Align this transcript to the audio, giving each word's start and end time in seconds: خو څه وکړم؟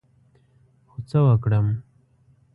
خو 0.89 0.97
څه 1.09 1.17
وکړم؟ 1.27 1.67